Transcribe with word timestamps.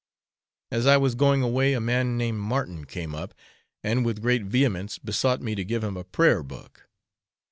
As 0.71 0.87
I 0.87 0.97
was 0.97 1.13
going 1.13 1.43
away, 1.43 1.73
a 1.73 1.79
man 1.79 2.17
named 2.17 2.39
Martin 2.39 2.85
came 2.85 3.13
up, 3.13 3.35
and 3.83 4.03
with 4.03 4.19
great 4.23 4.41
vehemence 4.41 4.97
besought 4.97 5.43
me 5.43 5.53
to 5.53 5.63
give 5.63 5.83
him 5.83 5.95
a 5.95 6.03
prayer 6.03 6.41
book. 6.41 6.89